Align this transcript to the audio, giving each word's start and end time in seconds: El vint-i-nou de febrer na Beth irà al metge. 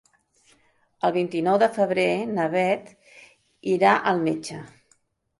El 1.09 1.11
vint-i-nou 1.17 1.59
de 1.63 1.67
febrer 1.75 2.05
na 2.37 2.45
Beth 2.53 2.89
irà 3.75 3.91
al 4.13 4.23
metge. 4.23 4.59